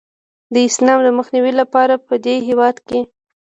[0.53, 2.99] د اسلام د مخنیوي لپاره پدې هیواد کې